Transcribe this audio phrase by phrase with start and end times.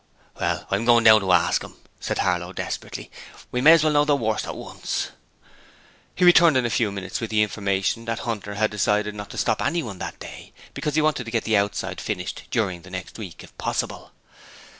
[0.39, 3.11] 'Well, I'm goin' down to ask 'im,' said Harlow, desperately.
[3.51, 5.09] 'We may as well know the worst at once.'
[6.15, 9.37] He returned in a few minutes with the information that Hunter had decided not to
[9.37, 13.19] stop anyone that day because he wanted to get the outside finished during the next
[13.19, 14.11] week, if possible.